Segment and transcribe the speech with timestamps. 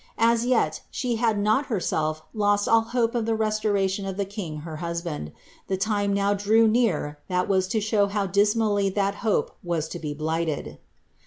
[0.17, 4.61] As yet she had not herself lost all hope of the restoration of the king
[4.61, 5.31] her husband.
[5.67, 9.99] The time now drew near tliat was to show how dismally that hope was to
[9.99, 10.79] be blighted.